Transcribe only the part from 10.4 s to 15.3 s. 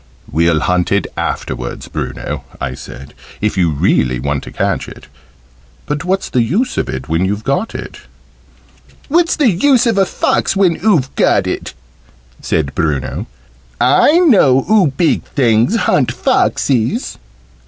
when oo've got it?" said Bruno. "I know oo big